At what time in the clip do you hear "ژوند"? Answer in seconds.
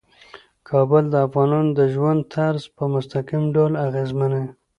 1.93-2.21